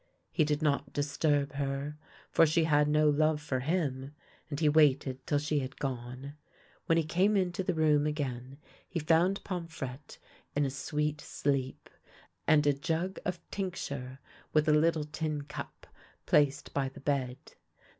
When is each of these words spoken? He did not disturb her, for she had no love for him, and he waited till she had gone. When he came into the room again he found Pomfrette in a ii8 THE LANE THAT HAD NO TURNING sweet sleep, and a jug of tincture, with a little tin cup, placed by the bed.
He 0.31 0.43
did 0.43 0.63
not 0.63 0.93
disturb 0.93 1.53
her, 1.53 1.95
for 2.31 2.47
she 2.47 2.63
had 2.63 2.87
no 2.87 3.07
love 3.07 3.39
for 3.39 3.59
him, 3.59 4.15
and 4.49 4.59
he 4.59 4.67
waited 4.67 5.23
till 5.27 5.37
she 5.37 5.59
had 5.59 5.77
gone. 5.77 6.33
When 6.87 6.97
he 6.97 7.03
came 7.03 7.37
into 7.37 7.61
the 7.63 7.75
room 7.75 8.07
again 8.07 8.57
he 8.89 8.97
found 8.99 9.43
Pomfrette 9.43 10.17
in 10.55 10.63
a 10.63 10.63
ii8 10.63 10.63
THE 10.63 10.63
LANE 10.63 10.63
THAT 10.63 10.63
HAD 10.63 10.63
NO 10.63 10.63
TURNING 10.63 10.69
sweet 11.15 11.21
sleep, 11.21 11.89
and 12.47 12.65
a 12.65 12.73
jug 12.73 13.19
of 13.25 13.51
tincture, 13.51 14.19
with 14.53 14.67
a 14.67 14.73
little 14.73 15.03
tin 15.03 15.43
cup, 15.43 15.85
placed 16.25 16.73
by 16.73 16.89
the 16.89 16.99
bed. 17.01 17.37